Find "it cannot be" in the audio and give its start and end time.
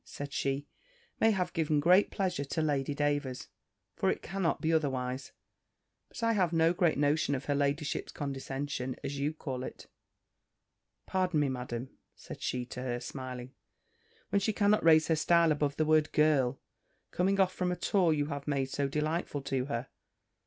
4.09-4.73